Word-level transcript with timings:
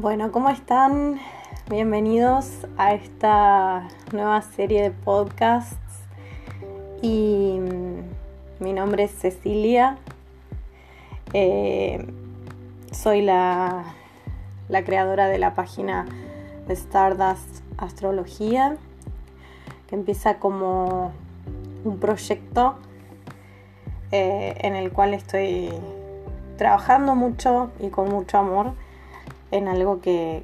Bueno, 0.00 0.30
¿cómo 0.30 0.48
están? 0.48 1.18
Bienvenidos 1.68 2.68
a 2.76 2.94
esta 2.94 3.88
nueva 4.12 4.42
serie 4.42 4.80
de 4.80 4.90
podcasts. 4.92 5.74
Y 7.02 7.58
mm, 7.58 8.62
mi 8.62 8.72
nombre 8.74 9.02
es 9.02 9.10
Cecilia. 9.10 9.98
Eh, 11.32 12.06
soy 12.92 13.22
la, 13.22 13.86
la 14.68 14.84
creadora 14.84 15.26
de 15.26 15.38
la 15.38 15.56
página 15.56 16.06
Stardust 16.68 17.64
Astrología, 17.76 18.76
que 19.88 19.96
empieza 19.96 20.38
como 20.38 21.10
un 21.82 21.98
proyecto 21.98 22.76
eh, 24.12 24.54
en 24.60 24.76
el 24.76 24.92
cual 24.92 25.12
estoy 25.12 25.70
trabajando 26.56 27.16
mucho 27.16 27.72
y 27.80 27.88
con 27.88 28.08
mucho 28.10 28.38
amor 28.38 28.74
en 29.50 29.68
algo 29.68 30.00
que, 30.00 30.42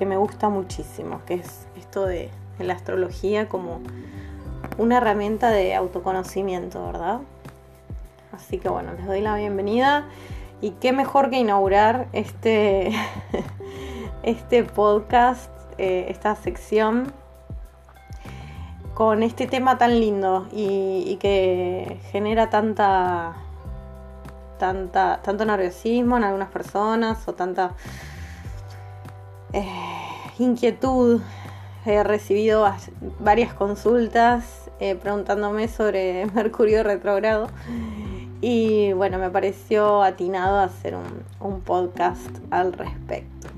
me 0.00 0.16
gusta 0.16 0.48
muchísimo, 0.48 1.20
que 1.26 1.34
es 1.34 1.66
esto 1.76 2.04
de, 2.06 2.30
la 2.58 2.72
astrología 2.72 3.48
como 3.48 3.80
una 4.78 4.96
herramienta 4.96 5.50
de 5.50 5.74
autoconocimiento, 5.74 6.86
¿verdad? 6.86 7.20
Así 8.32 8.58
que 8.58 8.68
bueno, 8.70 8.92
les 8.94 9.06
doy 9.06 9.20
la 9.20 9.36
bienvenida 9.36 10.06
y 10.62 10.70
qué 10.70 10.92
mejor 10.92 11.28
que 11.28 11.38
inaugurar 11.38 12.08
este, 12.12 12.92
este 14.22 14.64
podcast, 14.64 15.50
eh, 15.76 16.06
esta 16.08 16.34
sección 16.34 17.12
con 18.94 19.22
este 19.22 19.46
tema 19.46 19.76
tan 19.76 20.00
lindo 20.00 20.46
y 20.50 21.16
que 21.20 21.98
genera 22.10 22.48
tanta 22.48 23.36
tanto 24.58 25.44
nerviosismo 25.44 26.16
en 26.16 26.24
algunas 26.24 26.48
personas 26.48 27.26
o 27.28 27.34
tanta 27.34 27.74
eh, 29.52 29.64
inquietud. 30.38 31.20
He 31.84 32.02
recibido 32.02 32.68
varias 33.20 33.54
consultas 33.54 34.70
eh, 34.80 34.96
preguntándome 34.96 35.68
sobre 35.68 36.26
Mercurio 36.34 36.82
retrógrado 36.82 37.48
y 38.40 38.92
bueno, 38.92 39.18
me 39.18 39.30
pareció 39.30 40.02
atinado 40.02 40.58
hacer 40.58 40.94
un, 41.40 41.60
podcast 41.62 42.28
al 42.50 42.72
respecto. 42.72 43.48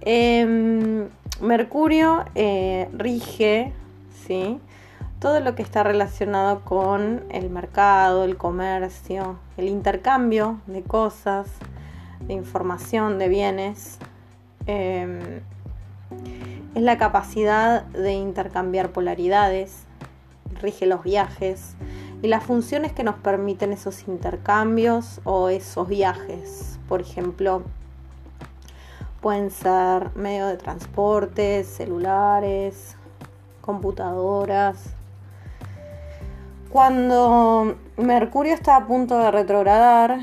Em, 0.00 1.08
Mercurio 1.40 2.24
eh, 2.34 2.88
rige, 2.92 3.72
¿sí? 4.26 4.60
Todo 5.22 5.38
lo 5.38 5.54
que 5.54 5.62
está 5.62 5.84
relacionado 5.84 6.62
con 6.62 7.22
el 7.30 7.48
mercado, 7.48 8.24
el 8.24 8.36
comercio, 8.36 9.38
el 9.56 9.68
intercambio 9.68 10.58
de 10.66 10.82
cosas, 10.82 11.46
de 12.26 12.34
información, 12.34 13.20
de 13.20 13.28
bienes. 13.28 13.98
Em, 14.66 15.42
es 16.74 16.82
la 16.82 16.98
capacidad 16.98 17.84
de 17.84 18.14
intercambiar 18.14 18.90
polaridades, 18.90 19.84
rige 20.60 20.86
los 20.86 21.04
viajes 21.04 21.76
y 22.20 22.26
las 22.26 22.42
funciones 22.42 22.92
que 22.92 23.04
nos 23.04 23.14
permiten 23.14 23.72
esos 23.72 24.08
intercambios 24.08 25.20
o 25.22 25.50
esos 25.50 25.86
viajes. 25.86 26.80
Por 26.88 27.00
ejemplo, 27.00 27.62
pueden 29.20 29.52
ser 29.52 30.10
medios 30.16 30.50
de 30.50 30.56
transporte, 30.56 31.62
celulares, 31.62 32.96
computadoras, 33.60 34.96
cuando 36.72 37.76
Mercurio 37.98 38.54
está 38.54 38.76
a 38.76 38.86
punto 38.86 39.18
de 39.18 39.30
retrogradar, 39.30 40.18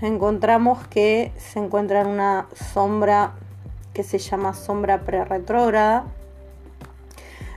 encontramos 0.00 0.86
que 0.86 1.32
se 1.36 1.58
encuentra 1.58 2.00
en 2.00 2.06
una 2.06 2.48
sombra 2.72 3.34
que 3.92 4.02
se 4.02 4.16
llama 4.16 4.54
sombra 4.54 5.02
pre-retrógrada. 5.02 6.06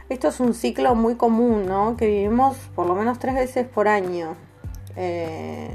Esto 0.09 0.28
es 0.28 0.41
un 0.41 0.53
ciclo 0.53 0.96
muy 0.96 1.16
común, 1.16 1.66
¿no? 1.66 1.96
Que 1.96 2.07
vivimos 2.07 2.57
por 2.75 2.88
lo 2.88 2.96
menos 2.96 3.19
tres 3.19 3.35
veces 3.35 3.66
por 3.66 3.88
año. 3.88 4.35
Eh, 4.97 5.69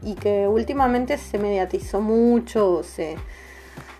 y 0.00 0.14
que 0.14 0.48
últimamente 0.48 1.18
se 1.18 1.38
mediatizó 1.38 2.00
mucho, 2.00 2.84
se, 2.84 3.16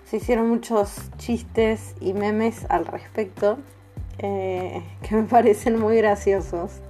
se 0.06 0.16
hicieron 0.16 0.48
muchos 0.48 1.10
chistes 1.19 1.94
y 2.00 2.14
memes 2.14 2.64
al 2.70 2.86
respecto, 2.86 3.58
eh, 4.19 4.82
que 5.06 5.14
me 5.14 5.25
parecen 5.25 5.78
muy 5.78 5.98
graciosos 5.98 6.80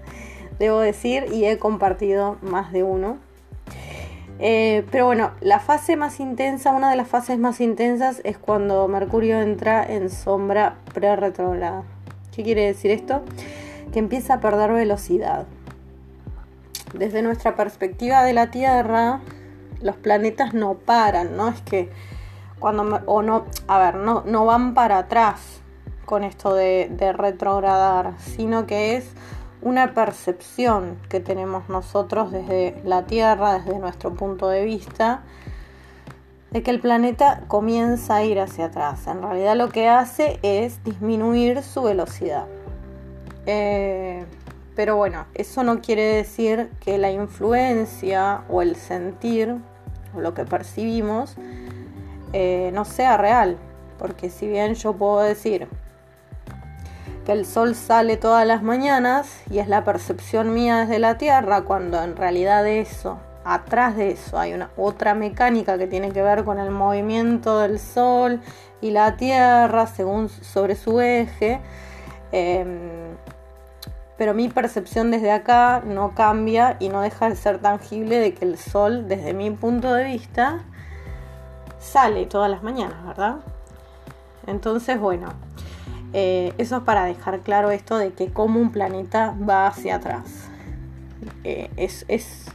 debo 0.58 0.80
decir, 0.80 1.26
y 1.32 1.44
he 1.44 1.58
compartido 1.58 2.36
más 2.42 2.72
de 2.72 2.82
uno. 2.82 3.18
Eh, 4.40 4.86
pero 4.92 5.06
bueno, 5.06 5.32
la 5.40 5.58
fase 5.58 5.96
más 5.96 6.20
intensa, 6.20 6.70
una 6.70 6.90
de 6.90 6.96
las 6.96 7.08
fases 7.08 7.38
más 7.38 7.60
intensas 7.60 8.20
es 8.24 8.38
cuando 8.38 8.86
Mercurio 8.86 9.40
entra 9.40 9.84
en 9.84 10.10
sombra 10.10 10.76
pre-retrograda. 10.94 11.82
¿Qué 12.32 12.44
quiere 12.44 12.66
decir 12.66 12.92
esto? 12.92 13.22
Que 13.92 13.98
empieza 13.98 14.34
a 14.34 14.40
perder 14.40 14.72
velocidad. 14.72 15.46
Desde 16.94 17.22
nuestra 17.22 17.56
perspectiva 17.56 18.22
de 18.22 18.32
la 18.32 18.50
Tierra, 18.50 19.20
los 19.82 19.96
planetas 19.96 20.54
no 20.54 20.74
paran, 20.74 21.36
¿no? 21.36 21.48
Es 21.48 21.60
que 21.62 21.90
cuando, 22.60 23.00
o 23.06 23.22
no, 23.22 23.44
a 23.66 23.78
ver, 23.78 23.96
no, 23.96 24.22
no 24.24 24.46
van 24.46 24.74
para 24.74 24.98
atrás 24.98 25.60
con 26.04 26.24
esto 26.24 26.54
de, 26.54 26.88
de 26.90 27.12
retrogradar, 27.12 28.14
sino 28.18 28.66
que 28.66 28.96
es 28.96 29.10
una 29.62 29.94
percepción 29.94 30.98
que 31.08 31.20
tenemos 31.20 31.68
nosotros 31.68 32.32
desde 32.32 32.80
la 32.84 33.06
Tierra, 33.06 33.58
desde 33.58 33.78
nuestro 33.78 34.14
punto 34.14 34.48
de 34.48 34.64
vista, 34.64 35.22
de 36.50 36.62
que 36.62 36.70
el 36.70 36.80
planeta 36.80 37.42
comienza 37.48 38.16
a 38.16 38.24
ir 38.24 38.40
hacia 38.40 38.66
atrás. 38.66 39.06
En 39.06 39.22
realidad 39.22 39.56
lo 39.56 39.68
que 39.68 39.88
hace 39.88 40.38
es 40.42 40.82
disminuir 40.84 41.62
su 41.62 41.82
velocidad. 41.82 42.46
Eh, 43.46 44.24
pero 44.74 44.96
bueno, 44.96 45.26
eso 45.34 45.64
no 45.64 45.80
quiere 45.80 46.04
decir 46.04 46.70
que 46.80 46.98
la 46.98 47.10
influencia 47.10 48.44
o 48.48 48.62
el 48.62 48.76
sentir 48.76 49.56
o 50.14 50.20
lo 50.20 50.34
que 50.34 50.44
percibimos 50.44 51.34
eh, 52.32 52.70
no 52.72 52.84
sea 52.84 53.16
real. 53.16 53.58
Porque 53.98 54.30
si 54.30 54.46
bien 54.46 54.74
yo 54.74 54.92
puedo 54.92 55.20
decir, 55.20 55.66
el 57.32 57.44
sol 57.44 57.74
sale 57.74 58.16
todas 58.16 58.46
las 58.46 58.62
mañanas 58.62 59.42
y 59.50 59.58
es 59.58 59.68
la 59.68 59.84
percepción 59.84 60.54
mía 60.54 60.78
desde 60.78 60.98
la 60.98 61.18
Tierra, 61.18 61.62
cuando 61.62 62.02
en 62.02 62.16
realidad 62.16 62.66
eso, 62.66 63.18
atrás 63.44 63.96
de 63.96 64.12
eso, 64.12 64.38
hay 64.38 64.54
una 64.54 64.70
otra 64.76 65.14
mecánica 65.14 65.76
que 65.76 65.86
tiene 65.86 66.10
que 66.10 66.22
ver 66.22 66.44
con 66.44 66.58
el 66.58 66.70
movimiento 66.70 67.58
del 67.58 67.78
sol 67.78 68.40
y 68.80 68.92
la 68.92 69.16
Tierra 69.16 69.86
según 69.86 70.30
sobre 70.30 70.74
su 70.74 71.00
eje. 71.00 71.60
Em, 72.32 73.16
pero 74.16 74.32
mi 74.32 74.48
percepción 74.48 75.10
desde 75.10 75.30
acá 75.30 75.82
no 75.84 76.14
cambia 76.14 76.76
y 76.80 76.88
no 76.88 77.02
deja 77.02 77.28
de 77.28 77.36
ser 77.36 77.58
tangible 77.58 78.18
de 78.18 78.34
que 78.34 78.44
el 78.46 78.56
sol, 78.58 79.06
desde 79.06 79.34
mi 79.34 79.50
punto 79.50 79.92
de 79.92 80.04
vista, 80.04 80.64
sale 81.78 82.26
todas 82.26 82.50
las 82.50 82.62
mañanas, 82.62 83.06
¿verdad? 83.06 83.36
Entonces, 84.46 84.98
bueno, 84.98 85.28
eh, 86.12 86.54
eso 86.58 86.78
es 86.78 86.82
para 86.84 87.04
dejar 87.04 87.40
claro 87.40 87.70
esto 87.70 87.98
de 87.98 88.12
que 88.12 88.32
como 88.32 88.60
un 88.60 88.72
planeta 88.72 89.34
va 89.48 89.66
hacia 89.66 89.96
atrás. 89.96 90.48
Eh, 91.44 91.70
es, 91.76 92.46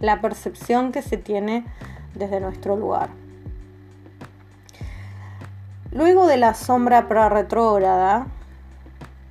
la 0.00 0.20
percepción 0.20 0.92
que 0.92 1.02
se 1.02 1.16
tiene 1.16 1.64
desde 2.14 2.40
nuestro 2.40 2.76
lugar. 2.76 3.10
Luego 5.92 6.26
de 6.26 6.36
la 6.36 6.54
sombra 6.54 7.02
retrógrada 7.28 8.26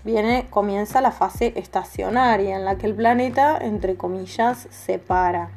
viene, 0.06 0.48
comienza 0.50 1.02
la 1.02 1.12
fase 1.12 1.54
estacionaria 1.56 2.56
en 2.56 2.64
la 2.64 2.78
que 2.78 2.88
el 2.88 2.96
planeta, 2.96 3.58
entre 3.58 3.96
comillas, 3.96 4.68
se 4.70 4.98
para. 4.98 5.50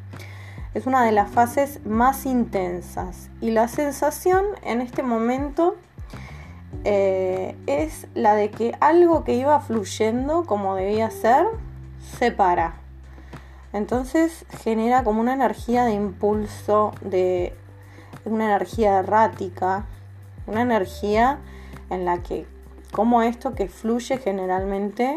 Es 0.73 0.87
una 0.87 1.05
de 1.05 1.13
las 1.13 1.31
fases 1.31 1.85
más 1.87 2.27
intensas 2.27 3.29
y 3.41 3.53
la 3.53 3.69
sensación 3.69 4.45
en 4.65 4.81
este 4.81 5.05
momento 5.05 5.77
eh, 6.85 7.57
es 7.67 8.07
la 8.15 8.35
de 8.35 8.51
que 8.51 8.75
algo 8.81 9.25
que 9.25 9.35
iba 9.35 9.61
fluyendo 9.61 10.45
como 10.45 10.75
debía 10.75 11.11
ser 11.11 11.47
se 12.19 12.31
para. 12.33 12.75
Entonces 13.73 14.45
genera 14.63 15.03
como 15.05 15.21
una 15.21 15.35
energía 15.35 15.85
de 15.85 15.93
impulso, 15.93 16.93
de 17.01 17.55
una 18.25 18.47
energía 18.47 18.99
errática, 18.99 19.87
una 20.47 20.63
energía 20.63 21.39
en 21.91 22.05
la 22.05 22.23
que 22.23 22.47
como 22.93 23.23
esto 23.23 23.55
que 23.55 23.69
fluye 23.69 24.19
generalmente 24.19 25.17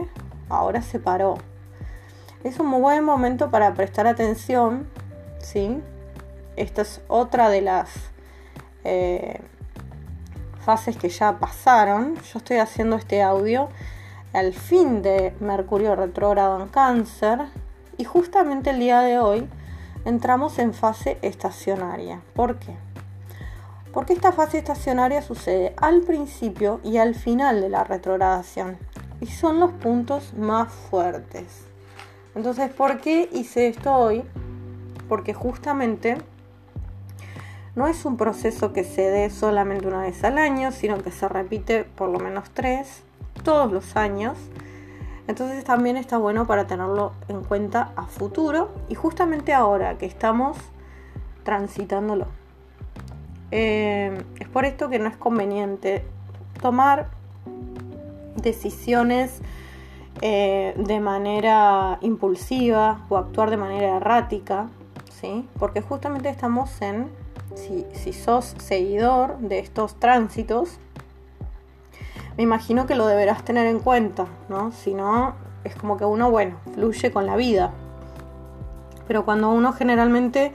ahora 0.49 0.81
se 0.81 0.99
paró. 0.99 1.37
Es 2.43 2.59
un 2.59 2.67
muy 2.67 2.81
buen 2.81 3.03
momento 3.03 3.51
para 3.51 3.73
prestar 3.73 4.07
atención, 4.07 4.87
¿sí? 5.39 5.79
Esta 6.55 6.81
es 6.81 7.01
otra 7.07 7.49
de 7.49 7.61
las 7.61 7.89
eh, 8.83 9.41
fases 10.67 10.97
que 10.97 11.07
ya 11.07 11.39
pasaron. 11.39 12.15
Yo 12.15 12.39
estoy 12.39 12.57
haciendo 12.57 12.97
este 12.97 13.23
audio 13.23 13.69
al 14.33 14.51
fin 14.51 15.01
de 15.01 15.33
Mercurio 15.39 15.95
retrógrado 15.95 16.61
en 16.61 16.67
cáncer 16.67 17.39
y 17.97 18.03
justamente 18.03 18.71
el 18.71 18.79
día 18.79 18.99
de 18.99 19.17
hoy 19.17 19.47
entramos 20.03 20.59
en 20.59 20.73
fase 20.73 21.19
estacionaria. 21.21 22.19
¿Por 22.33 22.59
qué? 22.59 22.75
Porque 23.93 24.11
esta 24.11 24.33
fase 24.33 24.57
estacionaria 24.57 25.21
sucede 25.21 25.73
al 25.77 26.01
principio 26.01 26.81
y 26.83 26.97
al 26.97 27.15
final 27.15 27.61
de 27.61 27.69
la 27.69 27.85
retrogradación. 27.85 28.77
Y 29.21 29.27
son 29.27 29.61
los 29.61 29.71
puntos 29.71 30.33
más 30.33 30.67
fuertes. 30.73 31.61
Entonces, 32.35 32.69
¿por 32.71 32.99
qué 32.99 33.29
hice 33.31 33.69
esto 33.69 33.95
hoy? 33.95 34.21
Porque 35.07 35.33
justamente 35.33 36.17
no 37.77 37.87
es 37.87 38.05
un 38.05 38.17
proceso 38.17 38.73
que 38.73 38.83
se 38.83 39.03
dé 39.03 39.29
solamente 39.29 39.87
una 39.87 40.01
vez 40.01 40.23
al 40.23 40.39
año, 40.39 40.71
sino 40.71 40.97
que 40.97 41.11
se 41.11 41.29
repite 41.29 41.83
por 41.83 42.09
lo 42.09 42.17
menos 42.17 42.49
tres, 42.49 43.03
todos 43.43 43.71
los 43.71 43.95
años. 43.95 44.35
Entonces 45.27 45.63
también 45.63 45.95
está 45.95 46.17
bueno 46.17 46.47
para 46.47 46.65
tenerlo 46.65 47.13
en 47.27 47.43
cuenta 47.43 47.91
a 47.95 48.07
futuro 48.07 48.71
y 48.89 48.95
justamente 48.95 49.53
ahora 49.53 49.99
que 49.99 50.07
estamos 50.07 50.57
transitándolo. 51.43 52.25
Eh, 53.51 54.23
es 54.39 54.47
por 54.47 54.65
esto 54.65 54.89
que 54.89 54.97
no 54.97 55.07
es 55.07 55.15
conveniente 55.15 56.03
tomar 56.59 57.09
decisiones 58.37 59.39
eh, 60.21 60.73
de 60.77 60.99
manera 60.99 61.99
impulsiva 62.01 63.05
o 63.09 63.17
actuar 63.17 63.51
de 63.51 63.57
manera 63.57 63.97
errática, 63.97 64.67
¿sí? 65.11 65.47
porque 65.59 65.81
justamente 65.81 66.29
estamos 66.29 66.81
en, 66.81 67.11
si, 67.57 68.13
sos 68.13 68.55
seguidor 68.59 69.37
de 69.39 69.59
estos 69.59 69.99
tránsitos, 69.99 70.77
me 72.37 72.43
imagino 72.43 72.85
que 72.85 72.95
lo 72.95 73.07
deberás 73.07 73.43
tener 73.43 73.67
en 73.67 73.79
cuenta, 73.79 74.27
¿no? 74.47 74.71
Si 74.71 74.93
no, 74.93 75.33
es 75.63 75.75
como 75.75 75.97
que 75.97 76.05
uno, 76.05 76.29
bueno, 76.29 76.57
fluye 76.73 77.11
con 77.11 77.25
la 77.25 77.35
vida. 77.35 77.71
Pero 79.07 79.25
cuando 79.25 79.49
uno 79.49 79.73
generalmente 79.73 80.53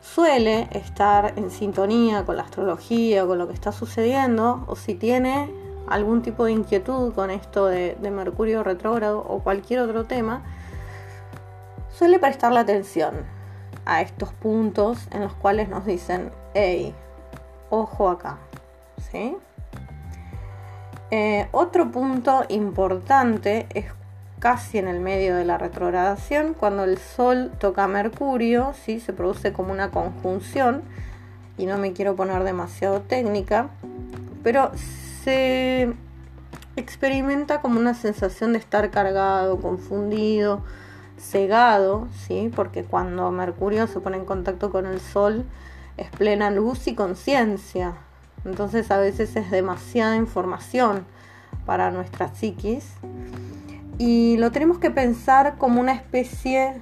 suele 0.00 0.68
estar 0.72 1.34
en 1.36 1.50
sintonía 1.50 2.24
con 2.24 2.36
la 2.36 2.42
astrología 2.42 3.26
con 3.26 3.38
lo 3.38 3.46
que 3.46 3.54
está 3.54 3.72
sucediendo, 3.72 4.64
o 4.66 4.76
si 4.76 4.94
tiene 4.94 5.50
algún 5.86 6.22
tipo 6.22 6.44
de 6.44 6.52
inquietud 6.52 7.12
con 7.14 7.30
esto 7.30 7.66
de, 7.66 7.96
Mercurio 8.10 8.62
retrógrado 8.62 9.20
o 9.20 9.40
cualquier 9.40 9.80
otro 9.80 10.04
tema, 10.04 10.42
suele 11.90 12.18
prestarle 12.18 12.58
atención 12.58 13.43
a 13.86 14.00
estos 14.02 14.32
puntos 14.32 15.08
en 15.10 15.22
los 15.22 15.34
cuales 15.34 15.68
nos 15.68 15.84
dicen, 15.84 16.30
hey, 16.54 16.94
ojo 17.70 18.08
acá, 18.08 18.38
¿sí? 19.10 19.36
Eh, 21.10 21.48
otro 21.52 21.90
punto 21.90 22.44
importante 22.48 23.66
es 23.74 23.86
casi 24.38 24.78
en 24.78 24.88
el 24.88 25.00
medio 25.00 25.36
de 25.36 25.44
la 25.44 25.58
retrogradación, 25.58 26.54
cuando 26.54 26.84
el 26.84 26.98
Sol 26.98 27.52
toca 27.58 27.86
Mercurio, 27.88 28.74
¿sí? 28.84 29.00
se 29.00 29.12
produce 29.12 29.52
como 29.52 29.72
una 29.72 29.90
conjunción, 29.90 30.82
y 31.56 31.66
no 31.66 31.78
me 31.78 31.92
quiero 31.92 32.16
poner 32.16 32.42
demasiado 32.44 33.00
técnica, 33.00 33.68
pero 34.42 34.72
se 35.22 35.94
experimenta 36.76 37.60
como 37.60 37.78
una 37.78 37.94
sensación 37.94 38.52
de 38.52 38.58
estar 38.58 38.90
cargado, 38.90 39.60
confundido, 39.60 40.62
cegado, 41.18 42.08
¿sí? 42.26 42.50
porque 42.54 42.84
cuando 42.84 43.30
Mercurio 43.30 43.86
se 43.86 44.00
pone 44.00 44.16
en 44.16 44.24
contacto 44.24 44.70
con 44.70 44.86
el 44.86 45.00
Sol 45.00 45.44
es 45.96 46.10
plena 46.10 46.50
luz 46.50 46.86
y 46.86 46.94
conciencia, 46.94 47.94
entonces 48.44 48.90
a 48.90 48.98
veces 48.98 49.36
es 49.36 49.50
demasiada 49.50 50.16
información 50.16 51.06
para 51.66 51.90
nuestra 51.90 52.34
psiquis 52.34 52.94
y 53.98 54.36
lo 54.38 54.50
tenemos 54.50 54.78
que 54.78 54.90
pensar 54.90 55.56
como 55.56 55.80
una 55.80 55.92
especie 55.92 56.80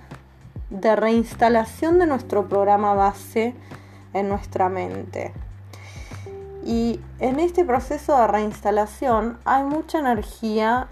de 0.71 0.97
reinstalación 0.97 1.99
de 1.99 2.07
nuestro 2.07 2.49
programa 2.49 2.95
base 2.95 3.55
en 4.15 4.29
nuestra 4.29 4.69
mente. 4.69 5.33
Y 6.65 7.01
en 7.19 7.41
este 7.41 7.65
proceso 7.65 8.17
de 8.19 8.27
reinstalación 8.29 9.39
hay 9.45 9.65
mucha 9.65 9.99
energía 9.99 10.87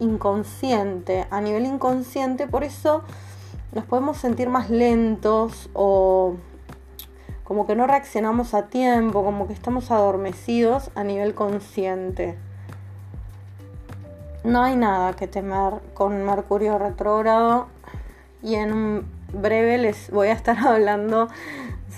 inconsciente, 0.00 1.26
a 1.30 1.40
nivel 1.40 1.66
inconsciente, 1.66 2.46
por 2.46 2.64
eso 2.64 3.02
nos 3.72 3.84
podemos 3.84 4.16
sentir 4.16 4.48
más 4.48 4.68
lentos 4.70 5.70
o 5.72 6.34
como 7.44 7.66
que 7.66 7.74
no 7.74 7.86
reaccionamos 7.86 8.54
a 8.54 8.66
tiempo, 8.66 9.24
como 9.24 9.46
que 9.46 9.52
estamos 9.52 9.90
adormecidos 9.90 10.90
a 10.94 11.04
nivel 11.04 11.34
consciente. 11.34 12.36
No 14.42 14.62
hay 14.62 14.76
nada 14.76 15.14
que 15.14 15.26
temer 15.26 15.74
con 15.94 16.24
Mercurio 16.24 16.78
retrógrado 16.78 17.66
y 18.42 18.54
en 18.54 19.04
breve 19.32 19.78
les 19.78 20.10
voy 20.10 20.28
a 20.28 20.32
estar 20.32 20.58
hablando 20.66 21.28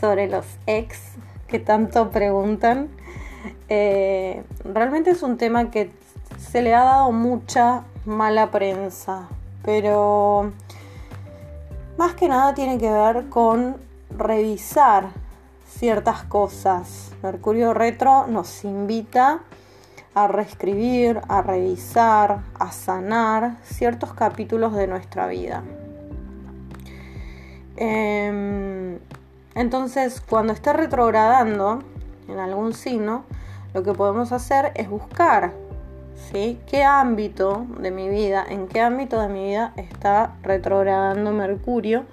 sobre 0.00 0.26
los 0.28 0.46
ex 0.66 0.98
que 1.46 1.58
tanto 1.58 2.10
preguntan. 2.10 2.88
Eh, 3.68 4.42
realmente 4.64 5.10
es 5.10 5.22
un 5.22 5.36
tema 5.36 5.70
que 5.70 5.90
se 6.38 6.62
le 6.62 6.74
ha 6.74 6.84
dado 6.84 7.12
mucha 7.12 7.84
mala 8.04 8.50
prensa, 8.50 9.28
pero 9.64 10.52
más 11.96 12.14
que 12.14 12.28
nada 12.28 12.54
tiene 12.54 12.78
que 12.78 12.90
ver 12.90 13.28
con 13.28 13.76
revisar 14.10 15.10
ciertas 15.66 16.24
cosas. 16.24 17.12
Mercurio 17.22 17.74
retro 17.74 18.26
nos 18.26 18.64
invita 18.64 19.40
a 20.14 20.28
reescribir, 20.28 21.20
a 21.28 21.42
revisar, 21.42 22.40
a 22.58 22.72
sanar 22.72 23.56
ciertos 23.62 24.12
capítulos 24.14 24.74
de 24.74 24.86
nuestra 24.86 25.26
vida. 25.26 25.62
Em, 27.76 28.98
entonces, 29.54 30.20
cuando 30.20 30.52
esté 30.52 30.72
retrogradando 30.72 31.82
en 32.28 32.38
algún 32.38 32.74
signo, 32.74 33.24
lo 33.74 33.82
que 33.82 33.92
podemos 33.92 34.32
hacer 34.32 34.72
es 34.74 34.90
buscar 34.90 35.52
¿sí? 36.30 36.60
qué 36.66 36.84
ámbito 36.84 37.66
de 37.78 37.90
mi 37.90 38.08
vida, 38.08 38.44
en 38.48 38.68
qué 38.68 38.80
ámbito 38.80 39.20
de 39.20 39.28
mi 39.28 39.44
vida 39.44 39.72
está 39.76 40.34
retrogradando 40.42 41.32
Mercurio, 41.32 42.04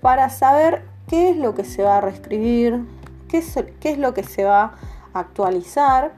para 0.00 0.28
saber 0.30 0.82
qué 1.08 1.30
es 1.30 1.36
lo 1.36 1.54
que 1.54 1.64
se 1.64 1.82
va 1.82 1.98
a 1.98 2.00
reescribir, 2.00 2.84
qué 3.28 3.38
es 3.38 3.98
lo 3.98 4.14
que 4.14 4.22
se 4.22 4.44
va 4.44 4.74
a 5.12 5.18
actualizar 5.18 6.12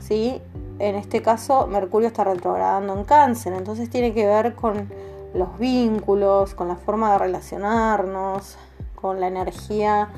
¿sí? 0.00 0.40
En 0.78 0.94
este 0.94 1.22
caso, 1.22 1.66
Mercurio 1.66 2.08
está 2.08 2.24
retrogradando 2.24 2.96
en 2.96 3.04
cáncer, 3.04 3.54
entonces 3.54 3.88
tiene 3.88 4.12
que 4.12 4.26
ver 4.26 4.54
con 4.54 4.88
los 5.34 5.58
vínculos, 5.58 6.54
con 6.54 6.68
la 6.68 6.76
forma 6.76 7.12
de 7.12 7.18
relacionarnos, 7.18 8.58
con 8.94 9.20
la 9.20 9.28
energía 9.28 10.08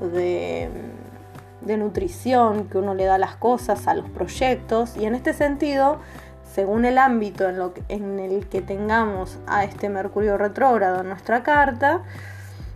de, 0.00 0.70
nutrición 1.62 2.68
que 2.68 2.78
uno 2.78 2.94
le 2.94 3.04
da 3.04 3.16
a 3.16 3.18
las 3.18 3.36
cosas, 3.36 3.86
a 3.88 3.94
los 3.94 4.08
proyectos, 4.10 4.96
y 4.96 5.04
en 5.06 5.14
este 5.14 5.32
sentido, 5.32 5.98
según 6.54 6.84
el 6.84 6.98
ámbito 6.98 7.48
en, 7.48 7.58
lo 7.58 7.72
en 7.88 8.18
el 8.18 8.46
que 8.48 8.62
tengamos 8.62 9.38
a 9.46 9.64
este 9.64 9.88
Mercurio 9.88 10.38
retrógrado 10.38 11.00
en 11.00 11.08
nuestra 11.08 11.42
carta, 11.42 12.02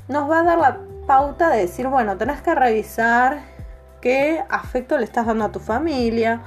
nos 0.09 0.29
va 0.29 0.41
a 0.41 0.43
dar 0.43 0.59
la 0.59 0.79
pauta 1.07 1.51
de 1.51 1.59
decir, 1.59 1.89
bueno, 1.89 2.17
tenés 2.17 2.41
que 2.41 2.55
revisar 2.55 3.41
qué 4.01 4.45
afecto 4.49 4.99
le 4.99 5.05
estás 5.05 5.27
dando 5.27 5.45
a 5.45 5.53
tu 5.53 5.61
familia 5.61 6.41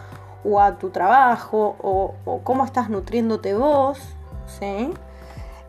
o 0.44 0.60
a 0.60 0.78
tu 0.78 0.90
trabajo 0.90 1.76
o, 1.82 2.42
cómo 2.44 2.66
estás 2.66 2.90
nutriéndote 2.90 3.56
vos, 3.56 4.00
¿sí? 4.48 4.94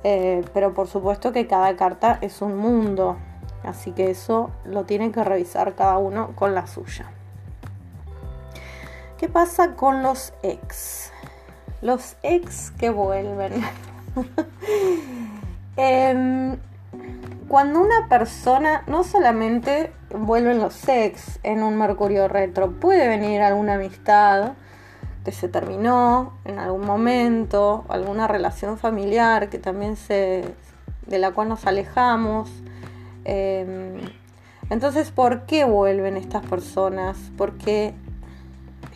Eh, 0.02 0.44
pero 0.52 0.74
por 0.74 0.86
supuesto 0.86 1.32
que 1.32 1.46
cada 1.46 1.76
carta 1.76 2.18
es 2.20 2.42
un 2.42 2.56
mundo, 2.56 3.16
así 3.64 3.92
que 3.92 4.10
eso 4.10 4.50
lo 4.64 4.84
tiene 4.84 5.12
que 5.12 5.24
revisar 5.24 5.74
cada 5.74 5.98
uno 5.98 6.32
con 6.34 6.54
la 6.54 6.66
suya. 6.66 7.10
¿Qué 9.18 9.28
pasa 9.28 9.74
con 9.74 10.02
los 10.02 10.32
ex? 10.42 11.12
Los 11.80 12.16
ex 12.22 12.70
que 12.72 12.90
vuelven. 12.90 13.52
Em, 15.76 16.56
cuando 17.48 17.80
una 17.80 18.08
persona, 18.08 18.84
no 18.86 19.02
solamente 19.02 19.92
vuelven 20.16 20.60
los 20.60 20.88
ex 20.88 21.40
en 21.42 21.64
un 21.64 21.76
Mercurio 21.76 22.28
retro, 22.28 22.72
puede 22.78 23.08
venir 23.08 23.42
alguna 23.42 23.74
amistad 23.74 24.52
que 25.24 25.32
se 25.32 25.48
terminó 25.48 26.38
en 26.44 26.58
algún 26.58 26.86
momento, 26.86 27.84
alguna 27.88 28.28
relación 28.28 28.78
familiar 28.78 29.48
que 29.48 29.58
también 29.58 29.96
se, 29.96 30.44
de 31.06 31.18
la 31.18 31.32
cual 31.32 31.48
nos 31.48 31.66
alejamos. 31.66 32.50
Em, 33.24 34.00
entonces, 34.70 35.10
¿por 35.10 35.46
qué 35.46 35.64
vuelven 35.64 36.16
estas 36.16 36.44
personas? 36.46 37.18
Porque 37.36 37.94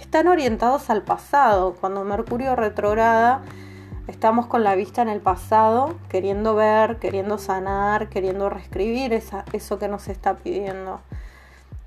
están 0.00 0.28
orientados 0.28 0.90
al 0.90 1.02
pasado. 1.02 1.74
Cuando 1.80 2.04
Mercurio 2.04 2.56
retrograda, 2.56 3.42
estamos 4.06 4.46
con 4.46 4.64
la 4.64 4.74
vista 4.74 5.02
en 5.02 5.08
el 5.08 5.20
pasado, 5.20 5.96
queriendo 6.08 6.54
ver, 6.54 6.98
queriendo 6.98 7.38
sanar, 7.38 8.08
queriendo 8.08 8.48
reescribir 8.48 9.12
eso 9.12 9.78
que 9.78 9.88
nos 9.88 10.08
está 10.08 10.36
pidiendo. 10.36 11.00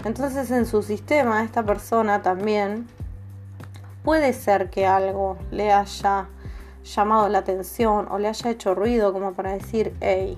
Entonces 0.05 0.49
en 0.51 0.65
su 0.65 0.81
sistema 0.81 1.43
esta 1.43 1.63
persona 1.63 2.21
también 2.21 2.87
puede 4.03 4.33
ser 4.33 4.69
que 4.69 4.85
algo 4.87 5.37
le 5.51 5.71
haya 5.71 6.27
llamado 6.83 7.29
la 7.29 7.39
atención 7.39 8.07
o 8.09 8.17
le 8.17 8.27
haya 8.27 8.49
hecho 8.49 8.73
ruido 8.73 9.13
como 9.13 9.33
para 9.33 9.53
decir, 9.53 9.93
hey, 10.01 10.37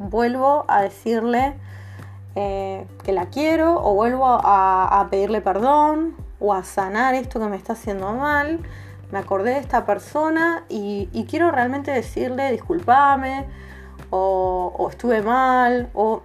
vuelvo 0.00 0.64
a 0.66 0.82
decirle 0.82 1.54
eh, 2.34 2.86
que 3.04 3.12
la 3.12 3.26
quiero 3.26 3.74
o 3.84 3.94
vuelvo 3.94 4.26
a, 4.26 5.06
pedirle 5.10 5.40
perdón 5.42 6.16
o 6.40 6.54
a 6.54 6.64
sanar 6.64 7.14
esto 7.14 7.38
que 7.38 7.46
me 7.46 7.56
está 7.56 7.74
haciendo 7.74 8.12
mal. 8.14 8.60
Me 9.12 9.18
acordé 9.18 9.52
de 9.52 9.58
esta 9.58 9.84
persona 9.84 10.64
y, 10.68 11.08
quiero 11.28 11.50
realmente 11.50 11.90
decirle 11.90 12.50
disculpame 12.50 13.44
o, 14.08 14.88
estuve 14.90 15.22
mal 15.22 15.90
o 15.92 16.22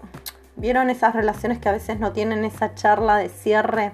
vieron 0.55 0.89
esas 0.89 1.13
relaciones 1.13 1.59
que 1.59 1.67
a 1.67 1.73
veces 1.73 1.99
no 1.99 2.13
tienen 2.13 2.45
esa 2.45 2.75
charla 2.75 3.17
de 3.17 3.29
cierre. 3.29 3.91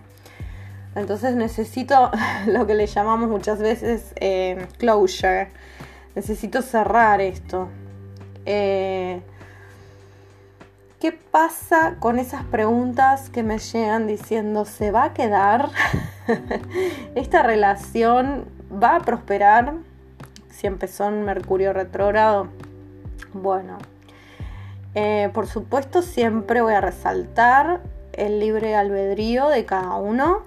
Entonces 0.93 1.35
necesito 1.35 2.11
lo 2.45 2.67
que 2.67 2.75
le 2.75 2.85
llamamos 2.85 3.29
muchas 3.29 3.59
veces 3.59 4.13
eh, 4.17 4.67
closure. 4.77 5.49
Necesito 6.13 6.61
cerrar 6.61 7.19
esto. 7.19 7.69
Eh, 8.45 9.21
¿Qué 11.01 11.11
pasa 11.13 11.95
con 11.97 12.19
esas 12.19 12.43
preguntas 12.43 13.31
que 13.31 13.41
me 13.41 13.57
llegan 13.57 14.05
diciendo, 14.05 14.65
¿se 14.65 14.91
va 14.91 15.05
a 15.05 15.13
quedar? 15.15 15.71
¿Esta 17.15 17.41
relación 17.41 18.45
va 18.71 18.97
a 18.97 18.99
prosperar 18.99 19.73
si 20.51 20.67
empezó 20.67 21.07
en 21.07 21.25
Mercurio 21.25 21.73
retrógrado? 21.73 22.49
Bueno, 23.33 23.79
eh, 24.93 25.31
por 25.33 25.47
supuesto 25.47 26.03
siempre 26.03 26.61
voy 26.61 26.75
a 26.75 26.81
resaltar 26.81 27.81
el 28.13 28.39
libre 28.39 28.75
albedrío 28.75 29.49
de 29.49 29.65
cada 29.65 29.95
uno, 29.95 30.43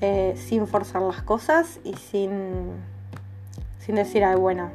eh, 0.00 0.34
sin 0.36 0.66
forzar 0.66 1.02
las 1.02 1.22
cosas 1.22 1.78
y 1.84 1.94
sin, 1.94 2.72
sin 3.78 3.94
decir, 3.94 4.24
ay, 4.24 4.34
bueno, 4.34 4.72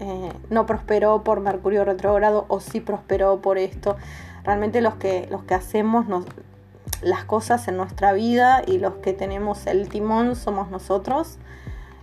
eh, 0.00 0.32
no 0.50 0.66
prosperó 0.66 1.24
por 1.24 1.40
Mercurio 1.40 1.84
retrógrado 1.84 2.46
o 2.48 2.60
sí 2.60 2.80
prosperó 2.80 3.40
por 3.40 3.58
esto. 3.58 3.96
Realmente 4.44 4.80
los 4.80 4.94
que, 4.94 5.26
los 5.30 5.42
que 5.44 5.54
hacemos 5.54 6.06
las 7.02 7.24
cosas 7.24 7.68
en 7.68 7.76
nuestra 7.76 8.12
vida 8.12 8.62
y 8.66 8.78
los 8.78 8.94
que 8.94 9.12
tenemos 9.12 9.66
el 9.66 9.88
timón 9.88 10.36
somos 10.36 10.70
nosotros. 10.70 11.38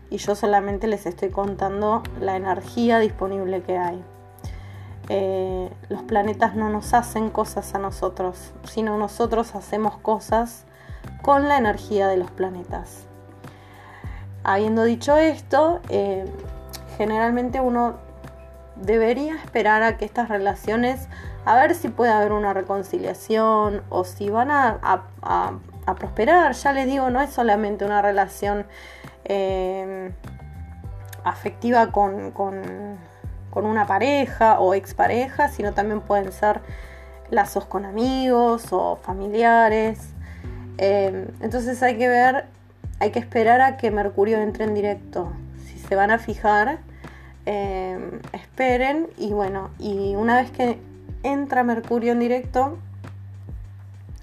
Y 0.10 0.18
yo 0.18 0.36
solamente 0.36 0.88
les 0.88 1.06
estoy 1.06 1.30
contando 1.30 2.04
la 2.20 2.36
energía 2.36 3.00
disponible 3.00 3.62
que 3.64 3.78
hay. 3.78 4.04
Eh, 5.10 5.70
los 5.90 6.02
planetas 6.04 6.56
no 6.56 6.70
nos 6.70 6.94
hacen 6.94 7.30
cosas 7.30 7.76
a 7.76 7.80
nosotros, 7.80 8.54
sino 8.64 8.98
nosotros 8.98 9.56
hacemos 9.56 9.98
cosas 9.98 10.66
con 11.22 11.48
la 11.48 11.58
energía 11.58 12.08
de 12.08 12.18
los 12.18 12.32
planetas. 12.32 13.06
Habiendo 14.44 14.84
dicho 14.84 15.18
esto, 15.18 15.80
eh, 15.90 16.26
generalmente 16.98 17.60
uno 17.60 17.96
debería 18.76 19.36
esperar 19.36 19.84
a 19.84 19.98
que 19.98 20.06
estas 20.06 20.30
relaciones, 20.30 21.08
a 21.46 21.56
ver 21.56 21.76
si 21.76 21.90
puede 21.90 22.12
haber 22.12 22.32
una 22.32 22.54
reconciliación 22.54 23.84
o 23.90 24.04
si 24.04 24.30
van 24.30 24.52
a, 24.52 25.04
prosperar. 25.98 26.54
Ya 26.54 26.74
les 26.74 26.88
digo, 26.88 27.10
no 27.10 27.22
es 27.22 27.30
solamente 27.30 27.86
una 27.86 28.02
relación 28.02 28.66
eh, 29.24 30.12
afectiva 31.24 31.92
con, 31.92 32.34
una 33.54 33.88
pareja 33.88 34.60
o 34.60 34.74
expareja, 34.74 35.48
sino 35.48 35.74
también 35.74 36.02
pueden 36.02 36.32
ser 36.32 36.62
lazos 37.30 37.66
con 37.66 37.86
amigos 37.86 38.68
o 38.72 38.98
familiares. 38.98 40.10
Eh, 40.78 41.32
entonces 41.40 41.82
hay 41.82 41.98
que 41.98 42.10
ver, 42.10 42.46
hay 43.00 43.12
que 43.12 43.20
esperar 43.20 43.62
a 43.62 43.78
que 43.78 43.92
Mercurio 43.92 44.40
entre 44.40 44.66
en 44.66 44.74
directo 44.74 45.32
se 45.88 45.96
van 45.96 46.12
a 46.12 46.20
fijar, 46.20 46.80
em, 47.46 48.20
esperen 48.34 49.08
y 49.18 49.34
bueno, 49.34 49.70
y 49.80 50.16
una 50.16 50.36
vez 50.36 50.52
que 50.52 50.80
entra 51.24 51.64
Mercurio 51.64 52.12
en 52.12 52.20
directo, 52.20 52.78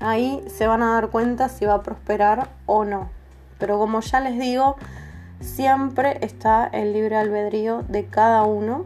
ahí 0.01 0.43
se 0.49 0.67
van 0.67 0.83
a 0.83 0.95
dar 0.95 1.09
cuenta 1.09 1.49
si 1.49 1.65
va 1.65 1.75
a 1.75 1.83
prosperar 1.83 2.49
o 2.67 2.85
no. 2.85 3.09
Pero 3.59 3.79
como 3.79 4.01
ya 4.01 4.21
les 4.21 4.39
digo, 4.39 4.77
siempre 5.41 6.19
está 6.23 6.67
el 6.67 6.93
libre 6.93 7.17
albedrío 7.17 7.83
de 7.89 8.07
cada 8.07 8.43
uno 8.45 8.85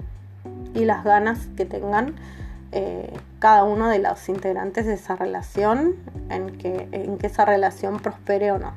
y 0.75 0.85
las 0.85 1.05
ganas 1.05 1.49
que 1.57 1.65
tengan 1.65 2.15
eh, 2.73 3.13
cada 3.39 3.65
uno 3.65 3.89
de 3.89 3.99
los 3.99 4.29
integrantes 4.29 4.87
de 4.87 4.95
esa 4.95 5.17
relación, 5.17 5.95
en 6.31 6.59
que, 6.59 6.89
en 6.93 7.17
que 7.17 7.29
esa 7.29 7.45
relación 7.45 8.01
prospere 8.01 8.53
o 8.53 8.59
no. 8.59 8.73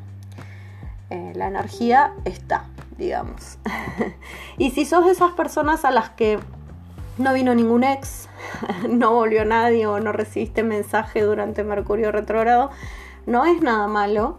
Eh, 1.09 1.33
la 1.35 1.47
energía 1.47 2.13
está 2.23 2.65
digamos. 2.99 3.57
y 4.57 4.71
si 4.71 4.85
sos 4.85 5.05
de 5.05 5.13
esas 5.13 5.31
personas 5.31 5.85
a 5.85 5.91
las 5.91 6.11
que 6.11 6.37
no 7.17 7.33
vino 7.33 7.55
ningún 7.55 7.83
ex, 7.83 8.29
no 8.89 9.13
volvió 9.13 9.45
nadie 9.45 9.87
o 9.87 9.99
no 9.99 10.11
recibiste 10.11 10.61
mensaje 10.61 11.21
durante 11.21 11.63
Mercurio 11.63 12.11
retrógrado, 12.11 12.69
no 13.25 13.45
es 13.45 13.61
nada 13.61 13.87
malo, 13.87 14.37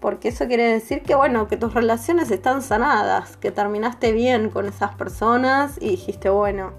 porque 0.00 0.28
eso 0.28 0.46
quiere 0.46 0.64
decir 0.64 1.02
que 1.02 1.14
bueno, 1.14 1.48
que 1.48 1.56
tus 1.56 1.74
relaciones 1.74 2.30
están 2.30 2.62
sanadas, 2.62 3.36
que 3.36 3.50
terminaste 3.50 4.12
bien 4.12 4.50
con 4.50 4.66
esas 4.66 4.94
personas 4.94 5.76
y 5.80 5.90
dijiste, 5.90 6.30
bueno, 6.30 6.72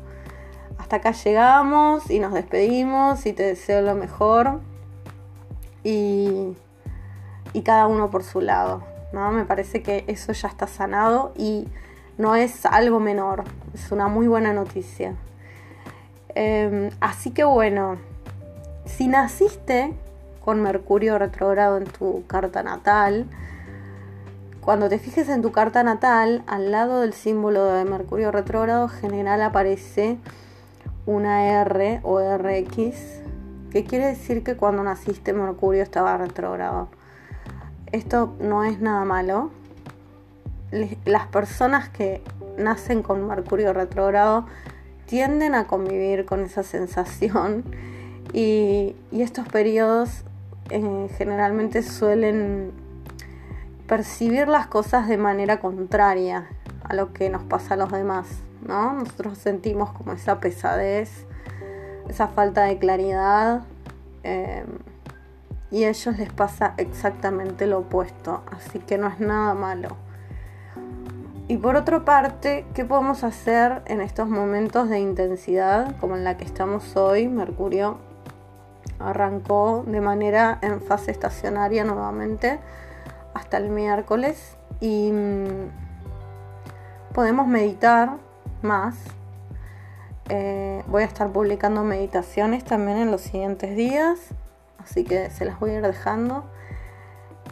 hasta 0.77 0.97
acá 0.97 1.11
llegamos 1.11 2.09
y 2.09 2.19
nos 2.19 2.33
despedimos 2.33 3.25
y 3.25 3.33
te 3.33 3.43
deseo 3.43 3.81
lo 3.81 3.95
mejor 3.95 4.61
y, 5.83 6.55
y 7.53 7.61
cada 7.61 7.87
uno 7.87 8.09
por 8.09 8.23
su 8.23 8.41
lado. 8.41 8.96
¿No? 9.11 9.31
Me 9.31 9.45
parece 9.45 9.81
que 9.81 10.03
eso 10.07 10.31
ya 10.33 10.47
está 10.47 10.67
sanado 10.67 11.33
y 11.37 11.67
no 12.17 12.35
es 12.35 12.65
algo 12.65 12.99
menor, 12.99 13.43
es 13.73 13.91
una 13.91 14.07
muy 14.07 14.27
buena 14.27 14.53
noticia. 14.53 15.15
Em, 16.35 16.89
así 16.99 17.31
que 17.31 17.43
bueno, 17.43 17.97
si 18.85 19.07
naciste 19.07 19.93
con 20.43 20.61
Mercurio 20.61 21.17
retrogrado 21.17 21.77
en 21.77 21.85
tu 21.85 22.25
carta 22.27 22.63
natal, 22.63 23.27
cuando 24.61 24.89
te 24.89 24.99
fijes 24.99 25.29
en 25.29 25.41
tu 25.41 25.51
carta 25.51 25.81
natal, 25.83 26.43
al 26.45 26.71
lado 26.71 27.01
del 27.01 27.13
símbolo 27.13 27.65
de 27.65 27.85
Mercurio 27.85 28.31
retrógrado 28.31 28.89
general 28.89 29.41
aparece 29.41 30.17
una 31.05 31.61
R 31.61 32.01
o 32.03 32.19
RX, 32.19 33.21
que 33.71 33.85
quiere 33.85 34.07
decir 34.07 34.43
que 34.43 34.57
cuando 34.57 34.83
naciste 34.83 35.31
Mercurio 35.31 35.83
estaba 35.83 36.17
retrógrado. 36.17 36.89
Esto 37.91 38.35
no 38.39 38.63
es 38.63 38.79
nada 38.79 39.05
malo. 39.05 39.51
Las 41.05 41.27
personas 41.27 41.89
que 41.89 42.21
nacen 42.57 43.01
con 43.01 43.25
Mercurio 43.27 43.71
retrógrado 43.71 44.45
tienden 45.05 45.55
a 45.55 45.67
convivir 45.67 46.25
con 46.25 46.41
esa 46.41 46.63
sensación 46.63 47.63
y, 48.33 48.95
estos 49.11 49.47
periodos 49.47 50.23
eh, 50.69 51.07
generalmente 51.17 51.81
suelen 51.81 52.71
percibir 53.87 54.49
las 54.49 54.67
cosas 54.67 55.07
de 55.07 55.17
manera 55.17 55.59
contraria 55.61 56.49
a 56.83 56.93
lo 56.93 57.13
que 57.13 57.29
nos 57.29 57.43
pasa 57.43 57.75
a 57.75 57.77
los 57.77 57.91
demás, 57.91 58.27
¿no? 58.67 58.93
Nosotros 58.93 59.37
sentimos 59.37 59.91
como 59.91 60.11
esa 60.11 60.41
pesadez, 60.41 61.25
esa 62.09 62.27
falta 62.27 62.63
de 62.63 62.77
claridad. 62.79 63.63
Eh, 64.23 64.65
y 65.71 65.83
a 65.83 65.89
ellos 65.89 66.17
les 66.17 66.31
pasa 66.31 66.73
exactamente 66.77 67.67
lo 67.67 67.79
opuesto, 67.79 68.43
así 68.51 68.79
que 68.79 68.97
no 68.97 69.07
es 69.07 69.19
nada 69.19 69.53
malo. 69.53 69.97
Y 71.49 71.57
por 71.57 71.75
otra 71.75 72.03
parte, 72.03 72.65
¿qué 72.73 72.83
podemos 72.83 73.23
hacer 73.23 73.81
en 73.85 74.01
estos 74.01 74.27
momentos 74.27 74.89
de 74.89 74.99
intensidad 74.99 75.95
como 75.99 76.15
en 76.15 76.23
la 76.23 76.37
que 76.37 76.43
estamos 76.43 76.95
hoy? 76.97 77.27
Mercurio 77.27 77.99
arrancó 78.99 79.83
de 79.87 80.01
manera 80.01 80.59
en 80.61 80.81
fase 80.81 81.11
estacionaria 81.11 81.83
nuevamente 81.83 82.59
hasta 83.33 83.57
el 83.57 83.69
miércoles 83.69 84.57
y 84.81 85.11
mm, 85.11 85.69
podemos 87.13 87.47
meditar 87.47 88.17
más. 88.61 88.95
Eh, 90.29 90.83
voy 90.87 91.03
a 91.03 91.05
estar 91.05 91.29
publicando 91.31 91.83
meditaciones 91.83 92.65
también 92.65 92.97
en 92.97 93.11
los 93.11 93.21
siguientes 93.21 93.73
días 93.77 94.33
así 94.87 95.03
que 95.03 95.29
se 95.29 95.45
las 95.45 95.59
voy 95.59 95.71
a 95.71 95.73
ir 95.75 95.81
dejando. 95.81 96.45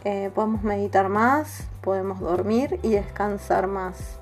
Eh, 0.04 0.30
podemos 0.34 0.62
meditar 0.62 1.08
más, 1.08 1.66
podemos 1.82 2.20
dormir 2.20 2.80
y 2.82 2.90
descansar 2.90 3.66
más, 3.66 4.18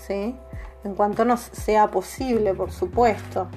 ¿sí? 0.00 0.36
En 0.84 0.94
cuanto 0.94 1.24
nos 1.24 1.40
sea 1.40 1.88
posible, 1.88 2.54
por 2.54 2.70
supuesto. 2.70 3.48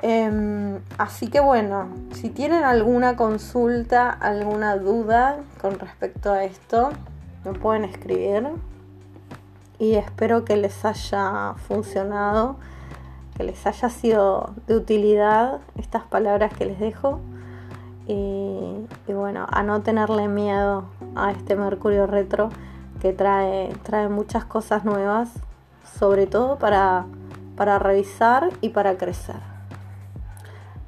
Em, 0.00 0.80
así 0.98 1.28
que 1.28 1.40
bueno, 1.40 1.88
si 2.12 2.30
tienen 2.30 2.64
alguna 2.64 3.16
consulta, 3.16 4.10
alguna 4.10 4.76
duda 4.76 5.38
con 5.60 5.78
respecto 5.78 6.32
a 6.32 6.44
esto, 6.44 6.90
me 7.44 7.52
pueden 7.52 7.84
escribir 7.84 8.48
y 9.78 9.94
espero 9.94 10.44
que 10.44 10.56
les 10.56 10.84
haya 10.84 11.54
funcionado, 11.68 12.56
que 13.36 13.44
les 13.44 13.66
haya 13.66 13.90
sido 13.90 14.54
de 14.66 14.76
utilidad 14.76 15.60
estas 15.76 16.04
palabras 16.04 16.54
que 16.54 16.66
les 16.66 16.78
dejo. 16.78 17.20
Y, 18.06 18.86
bueno, 19.12 19.46
a 19.50 19.62
no 19.62 19.82
tenerle 19.82 20.28
miedo 20.28 20.84
a 21.14 21.30
este 21.30 21.56
Mercurio 21.56 22.06
retro 22.06 22.48
que 23.00 23.12
trae, 23.12 23.72
trae 23.82 24.08
muchas 24.08 24.44
cosas 24.44 24.84
nuevas, 24.84 25.30
sobre 25.98 26.26
todo 26.26 26.58
para, 26.58 27.06
para 27.56 27.78
revisar 27.78 28.50
y 28.60 28.70
para 28.70 28.96
crecer. 28.96 29.40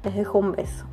Les 0.03 0.15
dejo 0.15 0.39
un 0.39 0.51
beso. 0.51 0.85